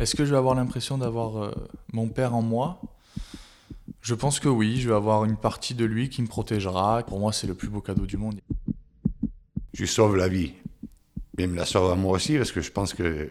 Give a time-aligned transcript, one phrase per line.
[0.00, 1.50] Est-ce que je vais avoir l'impression d'avoir euh,
[1.92, 2.80] mon père en moi?
[4.00, 7.02] Je pense que oui, je vais avoir une partie de lui qui me protégera.
[7.02, 8.40] Pour moi, c'est le plus beau cadeau du monde.
[9.74, 10.54] Je lui sauve la vie.
[11.36, 13.28] Mais il me la sauve à moi aussi, parce que je pense que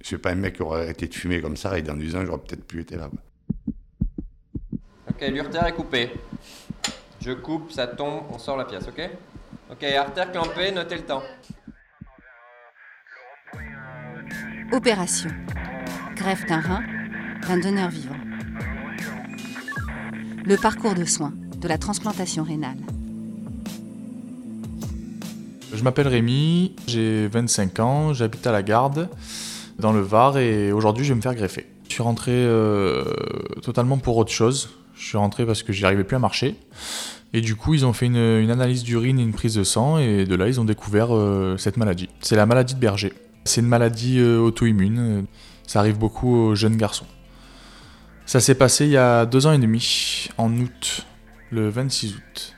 [0.00, 2.16] je suis pas un mec qui aurait arrêté de fumer comme ça, et dans 10
[2.16, 3.10] ans, j'aurais peut-être plus été là.
[5.08, 6.10] Ok, l'urtère est coupé.
[7.20, 9.10] Je coupe, ça tombe, on sort la pièce, ok?
[9.72, 11.22] Ok, artère clampée, notez le temps.
[14.72, 15.30] Opération.
[16.16, 16.82] Greffe d'un rein
[17.46, 18.16] d'un donneur vivant.
[20.46, 22.78] Le parcours de soins de la transplantation rénale.
[25.74, 29.10] Je m'appelle Rémi, j'ai 25 ans, j'habite à la Garde,
[29.78, 31.66] dans le Var, et aujourd'hui je vais me faire greffer.
[31.88, 33.04] Je suis rentré euh,
[33.62, 34.70] totalement pour autre chose.
[34.96, 36.56] Je suis rentré parce que j'y arrivais plus à marcher.
[37.34, 40.24] Et du coup, ils ont fait une, analyse d'urine et une prise de sang, et
[40.24, 42.08] de là, ils ont découvert euh, cette maladie.
[42.20, 43.12] C'est la maladie de Berger.
[43.44, 45.26] C'est une maladie euh, auto-immune.
[45.66, 47.06] Ça arrive beaucoup aux jeunes garçons.
[48.24, 51.06] Ça s'est passé il y a deux ans et demi, en août,
[51.50, 52.56] le 26 août,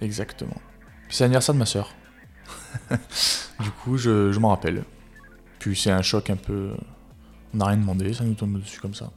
[0.00, 0.60] exactement.
[1.08, 1.94] C'est l'anniversaire de ma sœur.
[3.60, 4.84] du coup, je, m'en rappelle.
[5.58, 6.72] Puis c'est un choc un peu.
[7.54, 9.10] On n'a rien demandé, ça nous tombe dessus comme ça.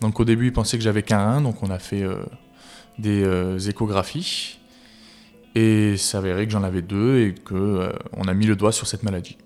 [0.00, 2.24] Donc au début, ils pensaient que j'avais qu'un rein, donc on a fait euh,
[2.98, 4.58] des euh, échographies.
[5.54, 8.72] Et ça avéré que j'en avais deux et que euh, on a mis le doigt
[8.72, 9.36] sur cette maladie.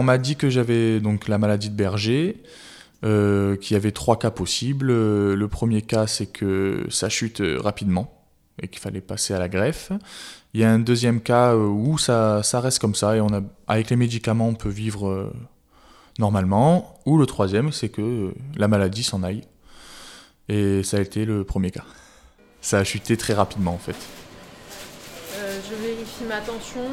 [0.00, 2.42] On m'a dit que j'avais donc la maladie de Berger,
[3.04, 4.88] euh, qu'il y avait trois cas possibles.
[4.90, 8.10] Euh, Le premier cas, c'est que ça chute euh, rapidement
[8.62, 9.92] et qu'il fallait passer à la greffe.
[10.54, 13.90] Il y a un deuxième cas où ça, reste comme ça et on a, avec
[13.90, 15.30] les médicaments, on peut vivre
[16.18, 16.98] normalement.
[17.04, 19.42] Ou le troisième, c'est que la maladie s'en aille.
[20.48, 21.84] Et ça a été le premier cas.
[22.62, 23.96] Ça a chuté très rapidement en fait.
[25.36, 26.88] Je vérifie ma tension.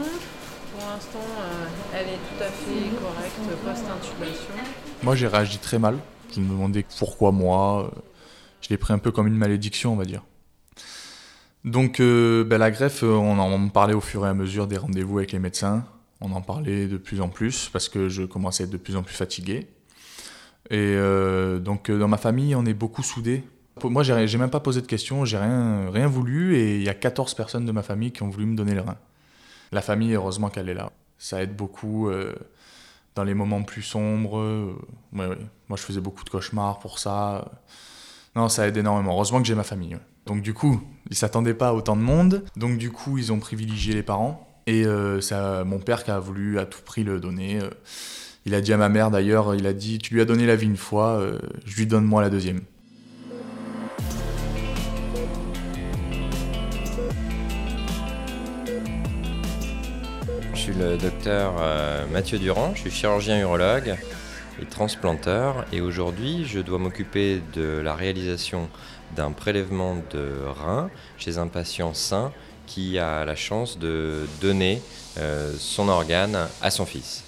[0.78, 4.54] Pour l'instant, euh, elle est tout à fait correcte post-intubation.
[5.02, 5.98] Moi, j'ai réagi très mal.
[6.32, 7.92] Je me demandais pourquoi moi.
[8.62, 10.24] Je l'ai pris un peu comme une malédiction, on va dire.
[11.66, 14.78] Donc, euh, ben, la greffe, euh, on en parlait au fur et à mesure des
[14.78, 15.84] rendez-vous avec les médecins.
[16.22, 18.96] On en parlait de plus en plus parce que je commençais à être de plus
[18.96, 19.66] en plus fatigué.
[20.70, 20.96] Et
[21.60, 23.44] donc, dans ma famille, on est beaucoup soudés.
[23.84, 26.56] Moi, j'ai même pas posé de questions, j'ai rien, rien voulu.
[26.56, 28.82] Et il y a 14 personnes de ma famille qui ont voulu me donner le
[28.82, 28.98] rein.
[29.72, 30.92] La famille, heureusement qu'elle est là.
[31.18, 32.10] Ça aide beaucoup.
[32.10, 32.36] euh,
[33.16, 34.38] dans les moments plus sombres.
[34.38, 34.76] euh.
[35.12, 35.28] Moi,
[35.72, 37.52] je faisais beaucoup de cauchemars pour ça.
[38.36, 39.14] Non, ça aide énormément.
[39.14, 39.98] Heureusement que j'ai ma famille.
[40.28, 42.46] Donc, du coup, ils s'attendaient pas à autant de monde.
[42.56, 44.48] Donc, du coup, ils ont privilégié les parents.
[44.68, 47.60] Et euh, ça, mon père qui a voulu à tout prix le donner.
[47.62, 47.70] euh,
[48.46, 50.56] il a dit à ma mère d'ailleurs, il a dit Tu lui as donné la
[50.56, 51.22] vie une fois,
[51.66, 52.62] je lui donne moi la deuxième.
[60.78, 63.96] Le docteur euh, Mathieu Durand, je suis chirurgien urologue
[64.62, 68.70] et transplanteur et aujourd'hui je dois m'occuper de la réalisation
[69.16, 72.32] d'un prélèvement de rein chez un patient sain
[72.68, 74.82] qui a la chance de donner
[75.18, 77.24] euh, son organe à son fils.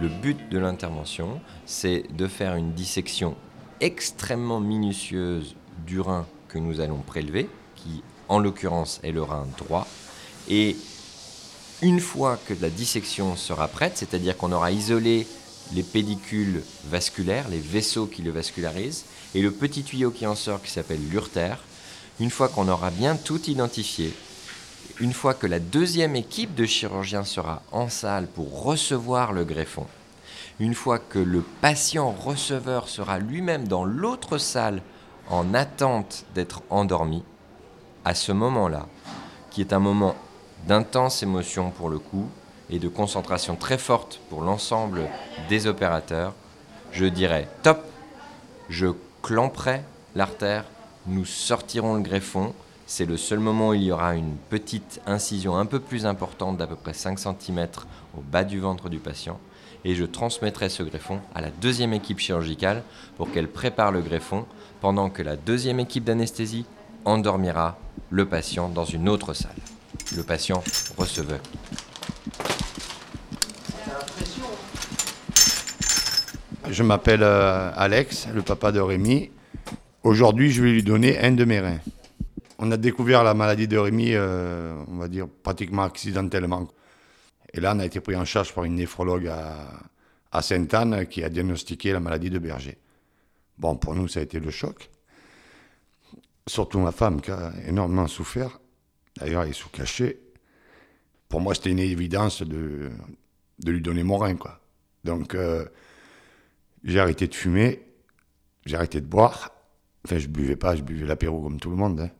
[0.00, 3.36] Le but de l'intervention, c'est de faire une dissection
[3.80, 5.54] extrêmement minutieuse
[5.86, 7.48] du rein que nous allons prélever,
[8.32, 9.86] en l'occurrence est le rein droit.
[10.48, 10.74] Et
[11.82, 15.26] une fois que la dissection sera prête, c'est-à-dire qu'on aura isolé
[15.74, 19.04] les pédicules vasculaires, les vaisseaux qui le vascularisent,
[19.34, 21.58] et le petit tuyau qui en sort qui s'appelle l'urtère,
[22.20, 24.14] une fois qu'on aura bien tout identifié,
[24.98, 29.86] une fois que la deuxième équipe de chirurgiens sera en salle pour recevoir le greffon,
[30.58, 34.80] une fois que le patient receveur sera lui-même dans l'autre salle
[35.28, 37.22] en attente d'être endormi,
[38.04, 38.86] à ce moment-là,
[39.50, 40.14] qui est un moment
[40.66, 42.28] d'intense émotion pour le coup
[42.70, 45.02] et de concentration très forte pour l'ensemble
[45.48, 46.34] des opérateurs,
[46.92, 47.84] je dirais top,
[48.68, 48.88] je
[49.22, 49.82] clamperai
[50.14, 50.64] l'artère,
[51.06, 52.54] nous sortirons le greffon.
[52.86, 56.58] C'est le seul moment où il y aura une petite incision un peu plus importante
[56.58, 57.66] d'à peu près 5 cm
[58.16, 59.38] au bas du ventre du patient.
[59.84, 62.82] Et je transmettrai ce greffon à la deuxième équipe chirurgicale
[63.16, 64.44] pour qu'elle prépare le greffon
[64.80, 66.66] pendant que la deuxième équipe d'anesthésie
[67.04, 67.78] endormira
[68.10, 69.56] le patient dans une autre salle.
[70.16, 70.62] Le patient
[70.96, 71.40] receveur.
[76.70, 79.30] Je m'appelle euh, Alex, le papa de Rémi.
[80.02, 81.80] Aujourd'hui, je vais lui donner un de mes reins.
[82.58, 86.68] On a découvert la maladie de Rémi, euh, on va dire, pratiquement accidentellement.
[87.52, 89.68] Et là, on a été pris en charge par une néphrologue à,
[90.30, 92.78] à Sainte-Anne qui a diagnostiqué la maladie de Berger.
[93.58, 94.90] Bon, pour nous, ça a été le choc.
[96.46, 98.60] Surtout ma femme qui a énormément souffert.
[99.18, 100.20] D'ailleurs, elle sous cachet.
[101.28, 102.90] Pour moi, c'était une évidence de,
[103.60, 104.36] de lui donner mon rein.
[105.04, 105.64] Donc, euh,
[106.84, 107.80] j'ai arrêté de fumer,
[108.66, 109.50] j'ai arrêté de boire.
[110.04, 112.00] Enfin, je buvais pas, je buvais l'apéro comme tout le monde.
[112.00, 112.10] hein.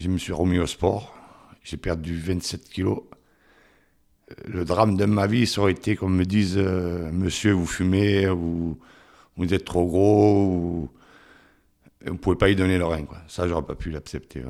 [0.00, 1.14] Je me suis remis au sport.
[1.62, 3.02] J'ai perdu 27 kilos.
[4.46, 8.28] Le drame de ma vie, ça aurait été qu'on me dise euh, Monsieur, vous fumez,
[8.28, 8.78] ou
[9.36, 10.90] vous êtes trop gros, ou
[12.06, 13.04] vous ne pouvez pas y donner le rein.
[13.04, 13.18] Quoi.
[13.28, 14.42] Ça, j'aurais pas pu l'accepter.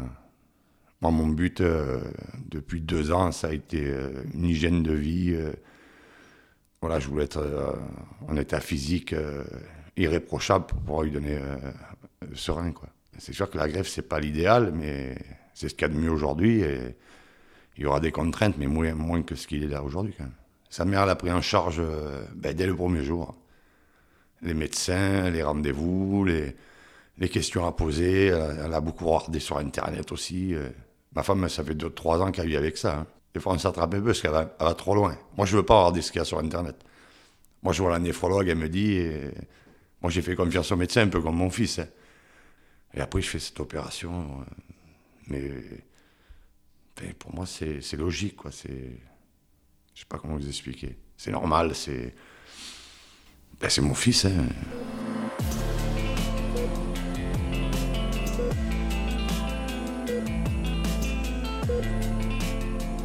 [1.00, 2.00] Moi, mon but, euh,
[2.48, 5.34] depuis deux ans, ça a été euh, une hygiène de vie.
[5.34, 5.52] euh,
[6.80, 7.78] voilà, je voulais être
[8.28, 9.14] en état physique
[9.96, 11.56] irréprochable pour pouvoir lui donner euh,
[12.34, 12.72] ce rein.
[12.72, 12.90] Quoi.
[13.16, 15.16] C'est sûr que la greffe, c'est pas l'idéal, mais
[15.54, 16.60] c'est ce qu'il y a de mieux aujourd'hui.
[16.60, 16.78] Et
[17.78, 20.14] il y aura des contraintes, mais moins, que ce qu'il est là aujourd'hui.
[20.18, 20.28] quand.
[20.68, 21.80] Sa mère l'a pris en charge
[22.34, 23.34] ben, dès le premier jour.
[24.42, 26.54] Les médecins, les rendez-vous, les,
[27.18, 28.26] les questions à poser.
[28.26, 30.54] Elle, a beaucoup regardé sur Internet aussi.
[30.54, 30.68] euh.
[31.14, 32.98] Ma femme, ça fait 2-3 ans qu'elle vit avec ça.
[33.00, 33.06] hein.
[33.34, 35.16] Des fois, on s'attrape un peu parce qu'elle va, trop loin.
[35.36, 36.76] Moi, je veux pas regarder ce qu'il y a sur Internet.
[37.62, 39.00] Moi, je vois la néphrologue, elle me dit.
[40.02, 41.78] moi, j'ai fait confiance au médecin, un peu comme mon fils.
[41.80, 41.88] hein.
[42.94, 44.44] Et après, je fais cette opération.
[45.32, 45.50] euh,
[47.00, 48.36] Mais pour moi, c'est logique.
[48.36, 48.50] quoi.
[48.52, 48.68] Je
[50.00, 50.96] sais pas comment vous expliquer.
[51.16, 51.74] C'est normal.
[51.74, 52.14] C'est
[53.60, 54.24] ben, c'est mon fils.
[54.26, 54.46] hein.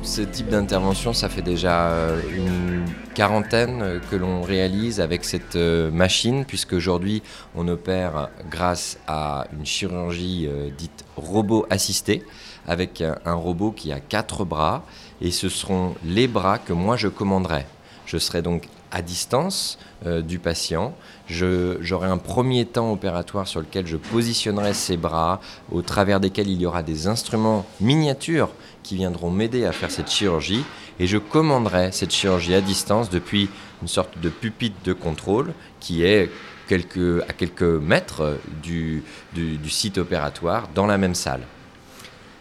[0.09, 2.83] Ce type d'intervention, ça fait déjà euh, une
[3.13, 7.21] quarantaine euh, que l'on réalise avec cette euh, machine, puisque aujourd'hui
[7.53, 12.23] on opère grâce à une chirurgie dite robot assistée,
[12.67, 14.83] avec un robot qui a quatre bras,
[15.21, 17.67] et ce seront les bras que moi je commanderai.
[18.07, 20.95] Je serai donc à distance euh, du patient.
[21.27, 25.39] J'aurai un premier temps opératoire sur lequel je positionnerai ses bras,
[25.71, 28.49] au travers desquels il y aura des instruments miniatures
[28.83, 30.63] qui viendront m'aider à faire cette chirurgie.
[30.99, 33.49] Et je commanderai cette chirurgie à distance depuis
[33.81, 36.29] une sorte de pupitre de contrôle qui est
[36.71, 39.03] à quelques mètres du-
[39.33, 41.41] du site opératoire dans la même salle.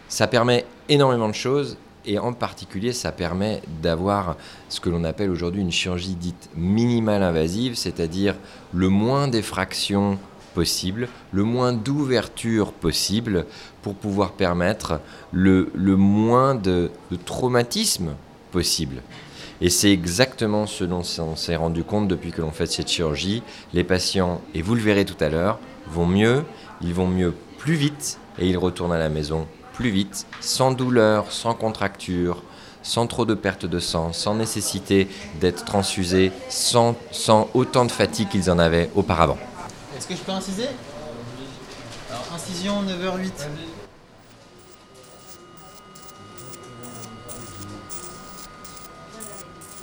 [0.07, 4.37] Ça permet énormément de choses et en particulier ça permet d'avoir
[4.69, 8.35] ce que l'on appelle aujourd'hui une chirurgie dite minimale invasive, c'est-à-dire
[8.73, 10.17] le moins d'effractions
[10.53, 13.45] possible, le moins d'ouverture possible
[13.81, 14.99] pour pouvoir permettre
[15.31, 18.15] le, moins de, de traumatisme
[18.51, 19.01] possible.
[19.61, 23.43] Et c'est exactement ce dont on s'est rendu compte depuis que l'on fait cette chirurgie.
[23.73, 26.43] Les patients, et vous le verrez tout à l'heure, vont mieux,
[26.81, 29.47] ils vont mieux plus vite et ils retournent à la maison
[29.79, 32.43] plus vite, sans douleur, sans contracture,
[32.83, 35.07] sans trop de perte de sang, sans nécessité
[35.39, 39.37] d'être transfusés, sans, sans autant de fatigue qu'ils en avaient auparavant.
[39.97, 40.67] Est-ce que je peux inciser?
[42.09, 43.31] Alors, incision 9h08.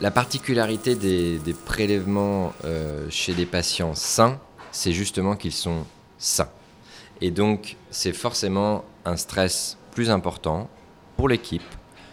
[0.03, 4.39] La particularité des, des prélèvements euh, chez des patients sains,
[4.73, 5.87] c'est justement qu'ils sont
[6.19, 6.51] sains.
[7.23, 10.69] Et donc, c'est forcément un stress plus important
[11.17, 11.63] pour l'équipe.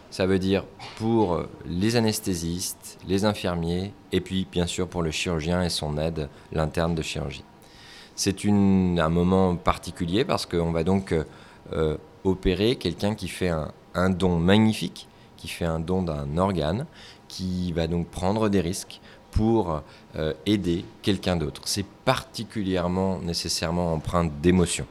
[0.10, 0.64] Ça veut dire
[0.96, 6.30] pour les anesthésistes, les infirmiers, et puis bien sûr pour le chirurgien et son aide,
[6.54, 7.44] l'interne de chirurgie.
[8.16, 11.14] C'est un moment particulier parce qu'on va donc
[11.74, 13.52] euh, opérer quelqu'un qui fait
[13.94, 16.86] un, don magnifique, qui fait un don d'un organe,
[17.28, 19.82] qui va donc prendre des risques pour
[20.16, 21.62] euh, aider quelqu'un d'autre.
[21.66, 24.86] C'est particulièrement nécessairement empreint d'émotion.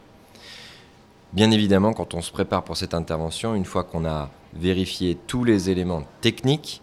[1.32, 5.44] Bien évidemment, quand on se prépare pour cette intervention, une fois qu'on a vérifié tous
[5.44, 6.82] les éléments techniques,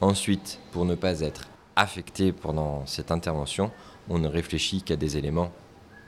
[0.00, 1.42] ensuite, pour ne pas être
[1.76, 3.70] affecté pendant cette intervention,
[4.08, 5.52] on ne réfléchit qu'à des éléments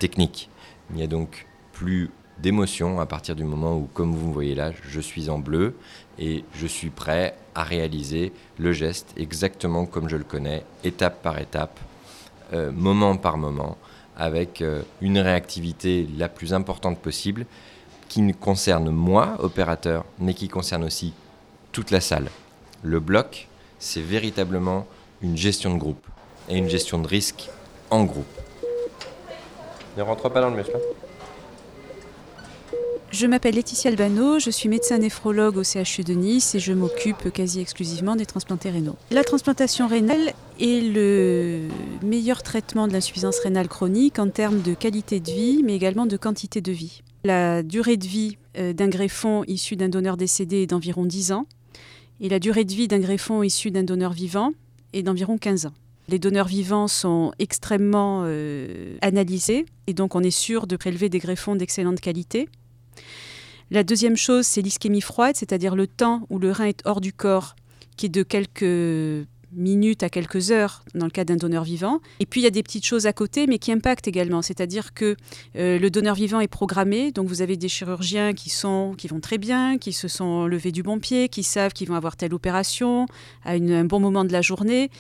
[0.01, 0.51] techniques.
[0.91, 4.57] Il n'y a donc plus d'émotion à partir du moment où, comme vous me voyez
[4.57, 5.77] là, je suis en bleu
[6.19, 11.39] et je suis prêt à réaliser le geste exactement comme je le connais, étape par
[11.39, 11.79] étape,
[12.53, 13.79] euh, moment par moment,
[14.17, 17.47] avec euh, une réactivité la plus importante possible
[18.09, 21.13] qui ne concerne moi, opérateur, mais qui concerne aussi
[21.73, 22.29] toute la salle.
[22.83, 24.87] Le bloc, c'est véritablement
[25.23, 26.07] une gestion de groupe
[26.49, 27.49] et une gestion de risque
[27.91, 28.25] en groupe.
[29.97, 30.96] Ne rentre pas dans le hein.
[33.19, 37.33] Je m'appelle Laetitia Albano, je suis médecin néphrologue au CHU de Nice et je m'occupe
[37.33, 38.97] quasi exclusivement des transplantés rénaux.
[39.11, 41.63] La transplantation rénale est le
[42.03, 46.19] meilleur traitement de l'insuffisance rénale chronique en termes de qualité de vie, mais également de
[46.19, 47.01] quantité de vie.
[47.25, 51.47] La durée de vie euh, d'un greffon issu d'un donneur décédé est d'environ 10 ans
[52.21, 54.53] et la durée de vie d'un greffon issu d'un donneur vivant
[54.93, 55.75] est d'environ 15 ans.
[56.09, 61.19] Les donneurs vivants sont extrêmement euh, analysés et donc on est sûr de prélever des
[61.19, 62.51] greffons d'excellente qualité.
[63.71, 67.13] La deuxième chose, c'est l'ischémie froide, c'est-à-dire le temps où le rein est hors du
[67.13, 67.57] corps,
[67.97, 72.01] qui est de quelques minutes à quelques heures dans le cas d'un donneur vivant.
[72.21, 74.43] Et puis il y a des petites choses à côté, mais qui impactent également.
[74.43, 75.17] C'est-à-dire que
[75.57, 79.21] euh, le donneur vivant est programmé, donc vous avez des chirurgiens qui, sont, qui vont
[79.21, 82.35] très bien, qui se sont levés du bon pied, qui savent qu'ils vont avoir telle
[82.35, 83.07] opération
[83.45, 84.91] à un bon moment de la journée.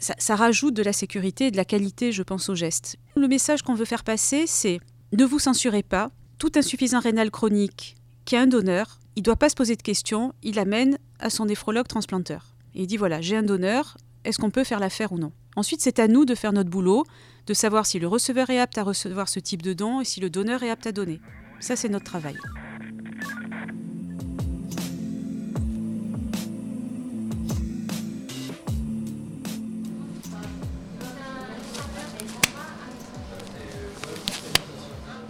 [0.00, 2.96] Ça, ça rajoute de la sécurité et de la qualité, je pense, au geste.
[3.16, 4.80] Le message qu'on veut faire passer, c'est
[5.12, 6.10] ne vous censurez pas.
[6.38, 9.82] Tout insuffisant rénal chronique qui a un donneur, il ne doit pas se poser de
[9.82, 12.56] questions, il amène à son néphrologue transplanteur.
[12.74, 15.32] Et il dit voilà, j'ai un donneur, est-ce qu'on peut faire l'affaire ou non?
[15.56, 17.04] Ensuite, c'est à nous de faire notre boulot,
[17.46, 20.20] de savoir si le receveur est apte à recevoir ce type de don et si
[20.20, 21.20] le donneur est apte à donner.
[21.60, 22.36] Ça, c'est notre travail.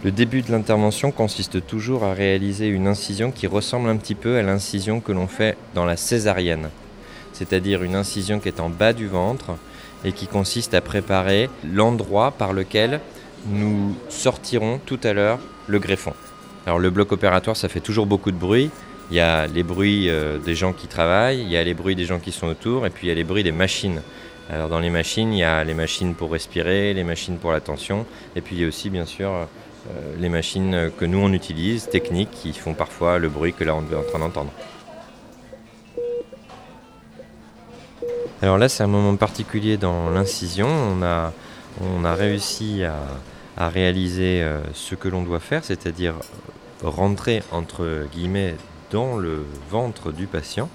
[0.05, 4.37] Le début de l'intervention consiste toujours à réaliser une incision qui ressemble un petit peu
[4.37, 6.69] à l'incision que l'on fait dans la césarienne,
[7.33, 9.57] c'est-à-dire une incision qui est en bas du ventre
[10.03, 12.99] et qui consiste à préparer l'endroit par lequel
[13.47, 16.13] nous sortirons tout à l'heure le greffon.
[16.67, 18.69] Alors le bloc opératoire, ça fait toujours beaucoup de bruit.
[19.09, 21.95] Il y a les bruits euh, des gens qui travaillent, il y a les bruits
[21.95, 24.03] des gens qui sont autour, et puis il y a les bruits des machines.
[24.51, 27.59] Alors dans les machines, il y a les machines pour respirer, les machines pour la
[27.59, 29.45] tension, et puis il y a aussi bien sûr euh,
[30.17, 33.81] les machines que nous on utilise, techniques, qui font parfois le bruit que là on
[33.91, 34.51] est en train d'entendre.
[38.41, 41.33] Alors là c'est un moment particulier dans l'incision, on a,
[41.81, 42.95] on a réussi à,
[43.57, 46.15] à réaliser euh, ce que l'on doit faire, c'est-à-dire
[46.83, 48.55] rentrer entre guillemets
[48.91, 50.69] dans le ventre du patient.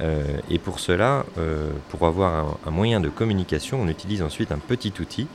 [0.00, 4.58] Euh, et pour cela, euh, pour avoir un, moyen de communication, on utilise ensuite un
[4.58, 5.26] petit outil euh,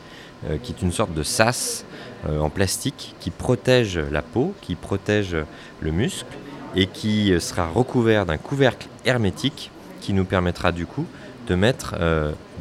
[0.63, 1.85] qui est une sorte de sas
[2.27, 5.37] euh, en plastique qui protège la peau, qui protège
[5.79, 6.35] le muscle
[6.75, 11.05] et qui euh, sera recouvert d'un couvercle hermétique qui nous permettra du coup
[11.47, 11.95] de mettre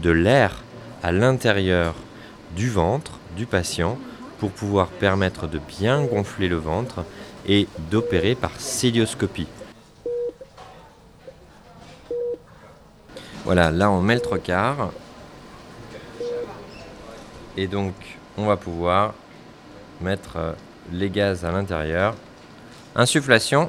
[0.02, 0.62] de l'air
[1.02, 1.94] à l'intérieur
[2.56, 3.99] du ventre du patient
[4.38, 7.04] pour pouvoir permettre de bien gonfler le ventre
[7.47, 9.47] et d'opérer par célioscopie.
[13.44, 14.90] Voilà, là on met le trocard.
[17.58, 17.92] Et donc
[18.36, 19.14] on va pouvoir
[20.00, 20.54] mettre
[20.92, 22.14] les gaz à l'intérieur.
[22.94, 23.68] Insufflation.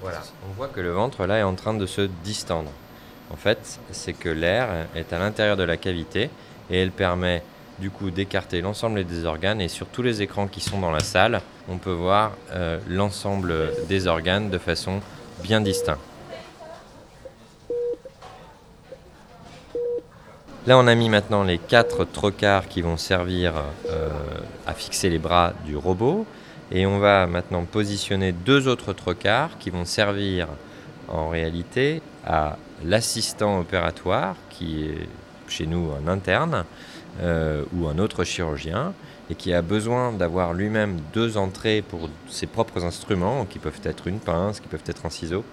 [0.00, 2.70] Voilà, on voit que le ventre là est en train de se distendre.
[3.30, 6.30] En fait, c'est que l'air est à l'intérieur de la cavité
[6.70, 7.42] et elle permet
[7.78, 11.00] du coup d'écarter l'ensemble des organes et sur tous les écrans qui sont dans la
[11.00, 13.52] salle, on peut voir euh, l'ensemble
[13.88, 15.00] des organes de façon
[15.42, 16.00] bien distincte.
[20.66, 23.54] Là, on a mis maintenant les quatre trocars qui vont servir
[23.88, 24.08] euh,
[24.66, 26.26] à fixer les bras du robot.
[26.70, 30.48] Et on va maintenant positionner deux autres trocars qui vont servir
[31.08, 35.08] en réalité à l'assistant opératoire, qui est
[35.48, 36.64] chez nous un interne
[37.22, 38.92] euh, ou un autre chirurgien,
[39.30, 44.06] et qui a besoin d'avoir lui-même deux entrées pour ses propres instruments, qui peuvent être
[44.06, 45.44] une pince, qui peuvent être un ciseau,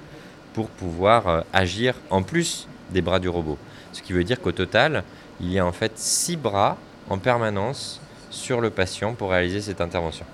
[0.54, 3.58] pour pouvoir euh, agir en plus des bras du robot.
[3.96, 5.06] Ce qui veut dire qu'au total,
[5.40, 6.76] il y a en fait six bras
[7.10, 10.26] en permanence sur le patient pour réaliser cette intervention.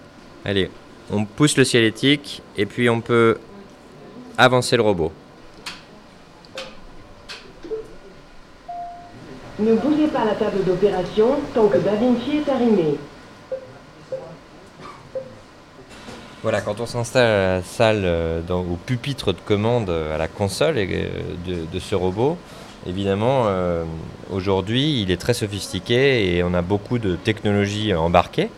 [0.44, 0.72] Allez,
[1.12, 3.38] on pousse le ciel-éthique et puis on peut
[4.36, 5.12] avancer le robot.
[9.60, 12.98] Ne bougez pas la table d'opération tant que Da Vinci est arrimé.
[16.42, 20.28] Voilà, quand on s'installe à la salle, euh, dans, au pupitre de commande, à la
[20.28, 21.10] console euh,
[21.46, 22.40] de, de ce robot,
[22.88, 23.84] Évidemment, euh,
[24.32, 28.50] aujourd'hui, il est très sophistiqué et on a beaucoup de technologies embarquées.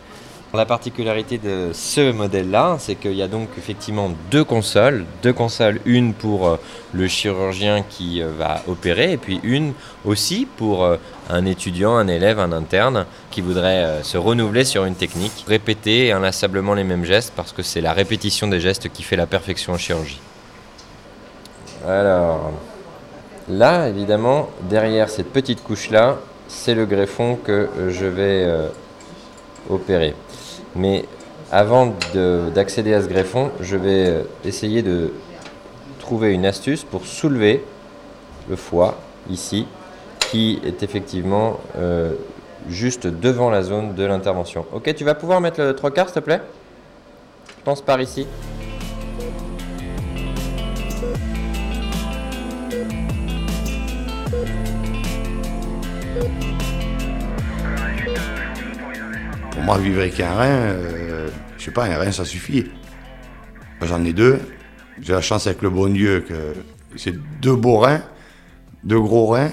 [0.54, 5.04] La particularité de ce modèle-là, c'est qu'il y a donc effectivement deux consoles.
[5.22, 6.56] Deux consoles, une pour euh,
[6.92, 10.88] le chirurgien qui euh, va opérer et puis une aussi pour
[11.28, 16.74] un étudiant, un élève, un interne qui voudrait se renouveler sur une technique, répéter inlassablement
[16.74, 19.78] les mêmes gestes parce que c'est la répétition des gestes qui fait la perfection en
[19.78, 20.20] chirurgie.
[21.86, 22.52] Alors,
[23.48, 28.68] Là, évidemment, derrière cette petite couche-là, c'est le greffon que je vais euh,
[29.68, 30.14] opérer.
[30.74, 31.04] Mais
[31.52, 31.94] avant
[32.54, 35.12] d'accéder à ce greffon, je vais euh, essayer de
[35.98, 37.62] trouver une astuce pour soulever
[38.48, 38.96] le foie,
[39.30, 39.66] ici,
[40.30, 42.12] qui est effectivement euh,
[42.68, 44.64] juste devant la zone de l'intervention.
[44.72, 46.40] Ok, tu vas pouvoir mettre le trois quarts, s'il te plaît?
[47.58, 48.26] Je pense par ici.
[59.64, 62.66] Moi, vivre avec un rein, euh, je sais pas, un rein, ça suffit.
[63.80, 64.38] J'en ai deux.
[65.00, 66.34] J'ai la chance avec le bon Dieu que
[66.96, 68.02] c'est deux beaux reins,
[68.84, 69.50] deux gros reins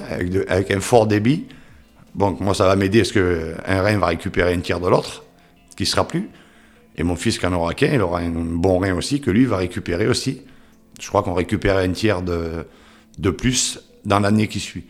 [0.50, 1.48] avec, un fort débit.
[2.14, 5.24] Bon, moi, ça va m'aider parce qu'un rein va récupérer un tiers de l'autre,
[5.78, 6.30] qui sera plus.
[6.98, 9.46] Et mon fils, qui en aura qu'un, il aura un bon rein aussi, que lui
[9.46, 10.42] va récupérer aussi.
[11.00, 12.68] Je crois qu'on récupère un tiers de,
[13.18, 14.86] de plus dans l'année qui suit.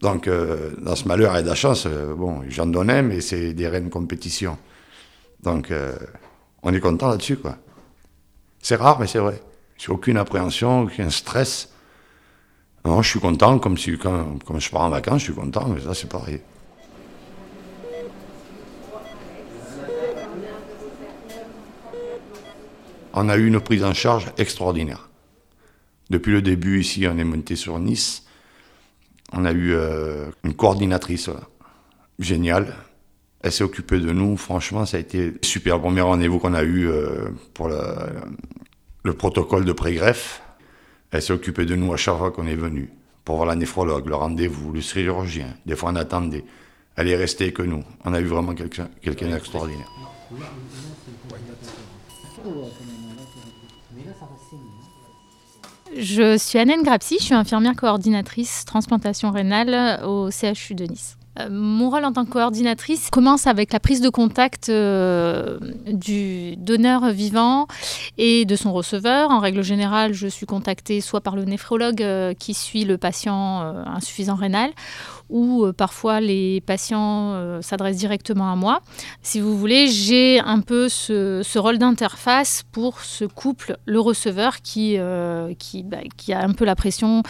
[0.00, 3.20] Donc, euh, dans ce malheur et de la chance, euh, bon, j'en donne un, mais
[3.20, 4.56] c'est des reins de compétition.
[5.42, 5.96] Donc, euh,
[6.62, 7.56] on est content là-dessus, quoi.
[8.60, 9.42] C'est rare, mais c'est vrai.
[9.76, 11.72] J'ai aucune appréhension, aucun stress.
[12.84, 15.68] Non, je suis content, comme, si, comme, comme je pars en vacances, je suis content,
[15.68, 16.40] mais ça, c'est pareil.
[23.14, 25.08] On a eu une prise en charge extraordinaire.
[26.08, 28.27] Depuis le début, ici, on est monté sur Nice.
[29.32, 31.30] On a eu euh, une coordinatrice
[32.18, 32.74] géniale.
[33.40, 34.36] Elle s'est occupée de nous.
[34.36, 35.76] Franchement, ça a été super.
[35.76, 37.80] Le premier rendez-vous qu'on a eu euh, pour le,
[39.04, 40.42] le protocole de pré-greffe,
[41.10, 42.90] elle s'est occupée de nous à chaque fois qu'on est venu.
[43.24, 45.54] Pour voir la néphrologue, le rendez-vous, le chirurgien.
[45.66, 46.44] Des fois, on attendait.
[46.96, 47.84] Elle est restée que nous.
[48.04, 49.88] On a eu vraiment quelqu'un quelqu'un d'extraordinaire.
[55.96, 61.16] Je suis Annette Grapsy, je suis infirmière coordinatrice transplantation rénale au CHU de Nice.
[61.40, 66.56] Euh, Mon rôle en tant que coordinatrice commence avec la prise de contact euh, du
[66.56, 67.66] donneur vivant
[68.16, 69.30] et de son receveur.
[69.30, 73.60] En règle générale, je suis contactée soit par le néphrologue euh, qui suit le patient
[73.86, 74.70] insuffisant rénal
[75.28, 78.80] ou euh, parfois les patients euh, s'adressent directement à moi.
[79.22, 84.96] Si vous voulez, j'ai un peu ce, rôle d'interface pour ce couple, le receveur, qui,
[84.98, 85.52] euh,
[85.84, 87.22] bah, qui a un peu la pression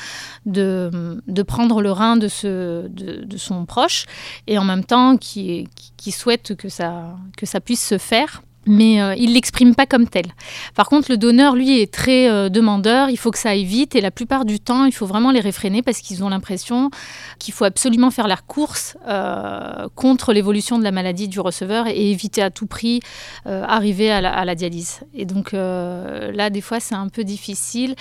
[0.47, 4.07] de, de prendre le rein de, ce, de, son proche
[4.47, 9.01] et en même temps qui, qui souhaite que ça, que ça puisse se faire mais
[9.01, 10.27] euh, il l'exprime pas comme tel.
[10.75, 13.95] Par contre, le donneur, lui, est très euh, demandeur, il faut que ça aille vite,
[13.95, 16.91] et la plupart du temps, il faut vraiment les réfréner parce qu'ils ont l'impression
[17.39, 22.11] qu'il faut absolument faire la course euh, contre l'évolution de la maladie du receveur et
[22.11, 23.01] éviter à tout prix
[23.47, 25.01] euh, arriver à la, dialyse.
[25.15, 27.95] Et donc là, des fois, c'est un peu difficile.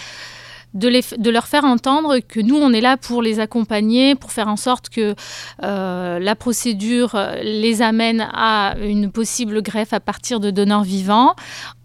[0.73, 4.57] De, leur faire entendre que nous, on est là pour les accompagner, pour faire en
[4.57, 5.15] sorte que
[5.63, 11.35] euh, la procédure les amène à une possible greffe à partir de donneurs vivants,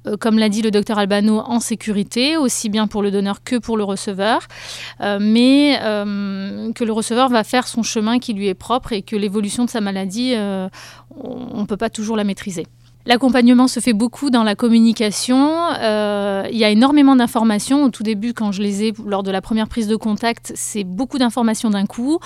[0.07, 3.57] euh, comme l'a dit le docteur Albano, en sécurité, aussi bien pour le donneur que
[3.57, 4.41] pour le receveur,
[5.01, 9.03] euh, mais euh, que le receveur va faire son chemin qui lui est propre et
[9.03, 10.69] que l'évolution de sa maladie, euh,
[11.17, 12.67] on ne peut pas toujours la maîtriser.
[13.05, 15.51] L'accompagnement se fait beaucoup dans la communication.
[15.81, 17.85] Euh, il y a énormément d'informations.
[17.85, 20.85] Au tout début, quand je les ai lors de la première prise de contact, c'est
[20.85, 22.21] beaucoup d'informations d'un coup.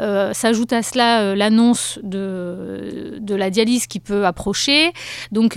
[0.00, 4.92] Euh, S'ajoute à cela euh, l'annonce de, de la dialyse qui peut approcher.
[5.32, 5.56] Donc,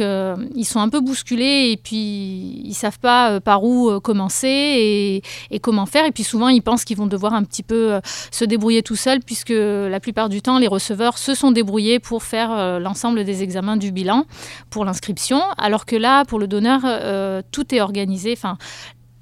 [0.56, 5.60] ils sont un peu bousculés et puis ils savent pas par où commencer et, et,
[5.60, 6.06] comment faire.
[6.06, 8.00] Et puis souvent, ils pensent qu'ils vont devoir un petit peu
[8.32, 12.24] se débrouiller tout seuls puisque la plupart du temps, les receveurs se sont débrouillés pour
[12.24, 14.26] faire l'ensemble des examens du bilan
[14.74, 18.34] pour l'inscription, alors que là, pour le donneur, euh, tout est organisé.
[18.36, 18.58] Enfin,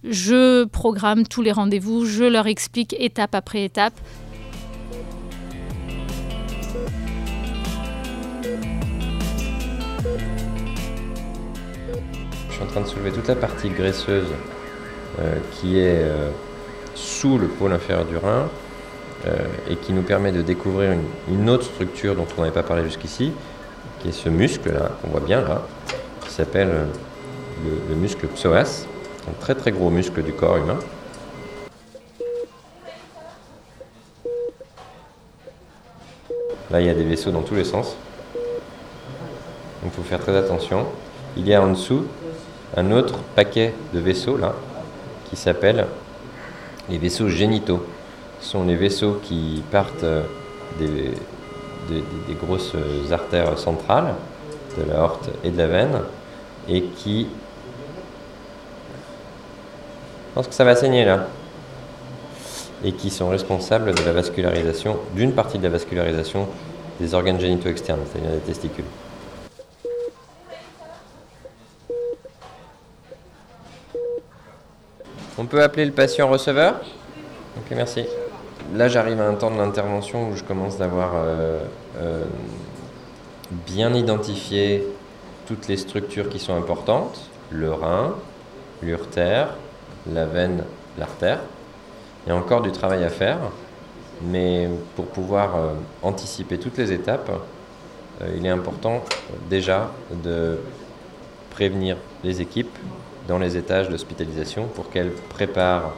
[0.06, 3.94] je programme tous les rendez-vous, je leur explique étape après étape.
[12.48, 14.30] Je suis en train de soulever toute la partie graisseuse
[15.20, 16.30] euh, qui est euh,
[16.96, 18.50] sous le pôle inférieur du rein
[19.70, 20.96] et qui nous permet de découvrir
[21.30, 23.32] une autre structure dont on n'avait pas parlé jusqu'ici,
[24.02, 25.62] qui est ce muscle-là, qu'on voit bien là,
[26.22, 26.86] qui s'appelle euh,
[27.64, 28.86] le, le, muscle psoas,
[29.30, 30.80] un très très gros muscle du corps humain.
[36.72, 37.96] Là, il y a des vaisseaux dans tous les sens.
[39.84, 40.86] Donc il faut faire très attention.
[41.36, 42.06] Il y a en dessous
[42.78, 44.56] un autre paquet de vaisseaux là,
[45.30, 45.86] qui s'appelle
[46.90, 47.86] les vaisseaux génitaux.
[48.40, 50.06] Ce sont les vaisseaux qui partent
[50.80, 51.12] des,
[51.90, 52.76] des, grosses
[53.12, 54.14] artères centrales,
[54.78, 56.02] de la horte et de la veine,
[56.68, 57.28] et qui...
[60.30, 61.28] Je pense que ça va saigner là.
[62.84, 66.48] Et qui sont responsables de la vascularisation, d'une partie de la vascularisation
[67.00, 68.86] des organes génitaux externes, c'est-à-dire des testicules.
[75.38, 76.76] On peut appeler le patient receveur?
[77.58, 78.06] Ok, merci.
[78.74, 81.60] Là, j'arrive à un temps de l'intervention où je commence d'avoir euh,
[81.98, 82.24] euh,
[83.52, 84.88] bien identifié
[85.46, 88.16] toutes les structures qui sont importantes le rein,
[88.82, 89.56] l'urtère,
[90.10, 90.64] la veine,
[90.98, 91.40] l'artère.
[92.26, 93.40] Il y a encore du travail à faire,
[94.24, 97.30] mais pour pouvoir euh, anticiper toutes les étapes,
[98.38, 99.04] il est important
[99.50, 99.92] déjà
[100.24, 100.60] de
[101.50, 102.78] prévenir les équipes
[103.28, 105.94] dans les étages d'hospitalisation pour qu'elles préparent,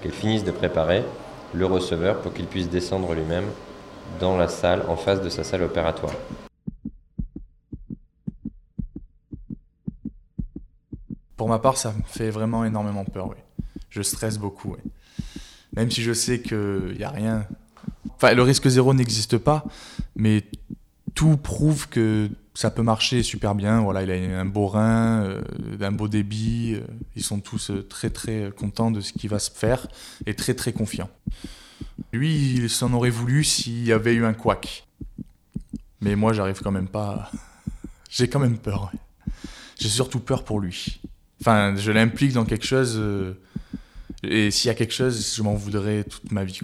[0.00, 1.04] qu'elles finissent de préparer
[1.54, 3.46] le receveur pour qu'il puisse descendre lui-même
[4.20, 6.14] dans la salle en face de sa salle opératoire.
[11.36, 13.34] Pour ma part, ça me fait vraiment énormément peur.
[13.90, 14.76] Je stresse beaucoup.
[15.74, 17.46] Même si je sais qu'il n'y a rien.
[18.16, 19.64] Enfin, le risque zéro n'existe pas,
[20.14, 20.44] mais
[21.14, 23.82] tout prouve que ça peut marcher super bien.
[23.82, 25.42] Voilà, il a un beau rein, euh,
[25.80, 26.74] un beau débit.
[26.74, 29.86] euh, ils sont tous euh, très très contents de ce qui va se faire
[30.24, 31.10] et très très confiants.
[32.12, 34.86] Lui, il s'en aurait voulu s'il y avait eu un couac.
[36.00, 37.30] Mais moi, j'arrive quand même pas.
[38.10, 38.90] J'ai quand même peur.
[39.78, 41.00] J'ai surtout peur pour lui.
[41.42, 42.96] Enfin, je l'implique dans quelque chose.
[42.96, 43.34] euh,
[44.22, 46.60] et s'il y a quelque chose, je m'en voudrais toute ma vie.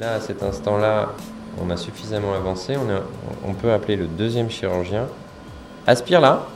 [0.00, 1.10] Là, à cet instant-là,
[1.60, 2.74] on a suffisamment avancé.
[3.46, 5.06] On, peut appeler le deuxième chirurgien.
[5.86, 6.46] Aspire là,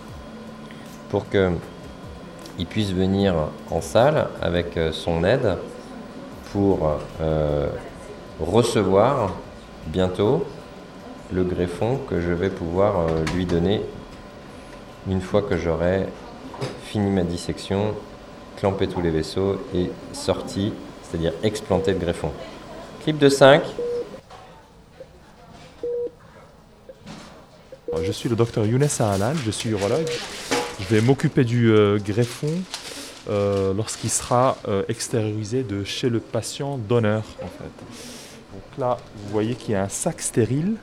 [1.10, 1.50] pour que
[2.58, 3.34] il puisse venir
[3.70, 5.58] en salle avec euh, son aide
[6.52, 6.88] pour
[7.20, 7.68] euh,
[8.40, 9.34] recevoir
[9.88, 10.46] bientôt
[11.30, 13.82] le greffon que je vais pouvoir euh, lui donner
[15.06, 16.06] une fois que j'aurai
[16.84, 17.94] fini ma dissection,
[18.56, 22.30] clampé tous les vaisseaux et sorti, c'est-à-dire explanté le greffon.
[23.04, 23.62] Clip de 5.
[28.02, 30.08] Je suis le docteur Younes Sahalal, je suis urologue.
[30.80, 32.48] Je vais m'occuper du euh, greffon
[33.28, 37.84] euh, lorsqu'il sera euh, extériorisé de chez le patient donneur en fait.
[38.54, 40.76] Donc là, vous voyez qu'il y a un sac stérile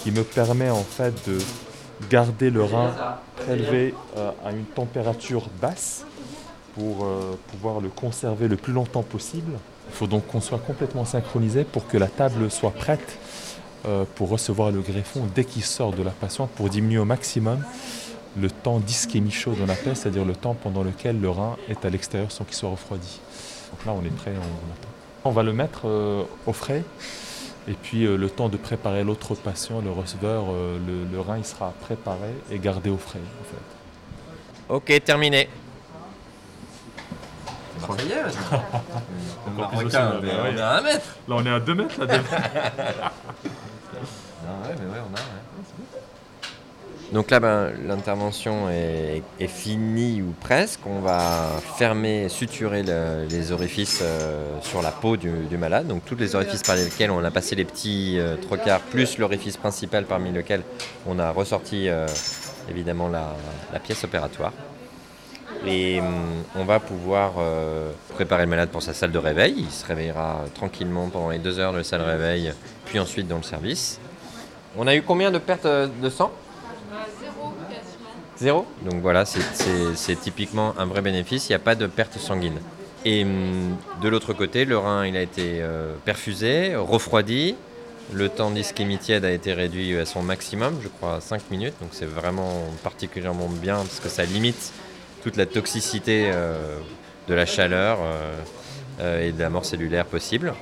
[0.00, 1.38] qui me permet en fait de
[2.10, 2.90] garder le rein
[3.36, 6.04] prélevé euh, à une température basse
[6.74, 9.52] pour euh, pouvoir le conserver le plus longtemps possible.
[9.88, 13.18] Il faut donc qu'on soit complètement synchronisé pour que la table soit prête
[13.86, 17.62] euh, pour recevoir le greffon dès qu'il sort de la patiente pour diminuer au maximum
[18.40, 21.90] le temps d'ischémie chaude, on appelle, c'est-à-dire le temps pendant lequel le rein est à
[21.90, 23.20] l'extérieur sans qu'il soit refroidi.
[23.70, 24.88] Donc là, on est prêt, on, attend.
[25.24, 26.82] On va le mettre euh, au frais
[27.68, 31.72] et puis euh, le temps de préparer l'autre patient, le receveur, le, rein il sera
[31.82, 33.20] préparé et gardé au frais.
[34.68, 35.48] Ok, terminé.
[39.56, 41.06] Encore plus au sud, mais on est à un mètre.
[41.28, 42.00] Là, on est à 2 mètres.
[42.00, 42.30] Là, deux mètres.
[43.44, 45.20] Ouais, mais ouais, on a,
[47.12, 50.80] Donc là, ben, l'intervention est, est finie ou presque.
[50.86, 55.86] On va fermer, suturer le- les orifices euh, sur la peau du, du malade.
[55.86, 59.56] Donc tous les orifices par lesquels on a passé les petits euh, trocars, plus l'orifice
[59.56, 60.62] principal parmi lequel
[61.06, 62.06] on a ressorti euh,
[62.70, 63.34] évidemment la,
[63.72, 64.52] la pièce opératoire.
[65.66, 66.06] Et hum,
[66.56, 69.54] on va pouvoir euh, préparer le malade pour sa salle de réveil.
[69.58, 72.52] Il se réveillera tranquillement pendant les deux heures de salle de réveil,
[72.84, 73.98] puis ensuite dans le service.
[74.76, 76.30] On a eu combien de pertes euh, de sang?
[78.36, 78.66] Zéro.
[78.82, 81.48] Donc voilà, c'est typiquement un vrai bénéfice.
[81.48, 82.58] Il n'y a pas de perte sanguine.
[83.04, 87.54] Et hum, de l'autre côté, le rein il a été euh, perfusé, refroidi.
[88.12, 91.74] Le temps d'ischémie tiède a été réduit à son maximum, je crois à 5 minutes.
[91.80, 94.72] Donc c'est vraiment particulièrement bien parce que ça limite
[95.24, 96.78] toute la toxicité euh,
[97.28, 98.34] de la chaleur euh,
[99.00, 100.52] euh, et de la mort cellulaire possible.